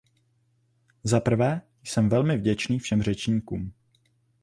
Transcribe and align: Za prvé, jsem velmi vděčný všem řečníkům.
Za 1.03 1.19
prvé, 1.19 1.61
jsem 1.83 2.09
velmi 2.09 2.37
vděčný 2.37 2.79
všem 2.79 3.01
řečníkům. 3.01 3.71